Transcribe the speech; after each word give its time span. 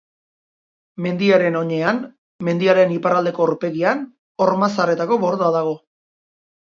Mendiaren 1.05 1.57
oinean, 1.59 1.99
mendiaren 2.49 2.95
iparraldeko 2.95 3.47
aurpegian, 3.47 4.03
Ormazarretako 4.47 5.21
borda 5.27 5.53
dago. 5.59 5.77